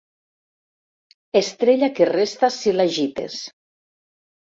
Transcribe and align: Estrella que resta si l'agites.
Estrella 1.43 1.91
que 2.01 2.09
resta 2.17 2.53
si 2.59 2.77
l'agites. 2.81 3.41